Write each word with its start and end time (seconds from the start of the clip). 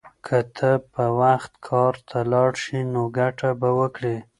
که 0.25 0.37
ته 0.57 0.71
په 0.93 1.05
وخت 1.21 1.51
کار 1.67 1.93
ته 2.09 2.19
لاړ 2.31 2.51
شې 2.63 2.79
نو 2.93 3.01
ګټه 3.17 3.49
به 3.59 3.69
وکړې. 3.79 4.17